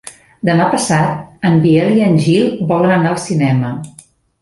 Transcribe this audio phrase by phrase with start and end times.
[0.47, 3.79] Demà passat en Biel i en Gil volen anar al cinema.